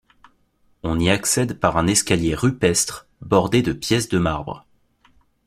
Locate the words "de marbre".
4.09-4.65